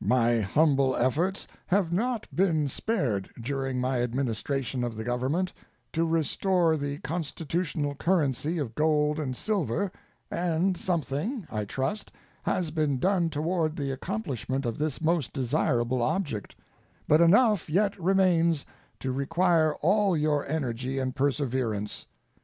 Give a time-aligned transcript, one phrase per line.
[0.00, 5.52] My humble efforts have not been spared during my administration of the Government
[5.92, 9.92] to restore the constitutional currency of gold and silver,
[10.32, 12.10] and something, I trust,
[12.42, 16.56] has been done toward the accomplishment of this most desirable object;
[17.06, 18.66] but enough yet remains
[18.98, 22.04] to require all your energy and perseverance.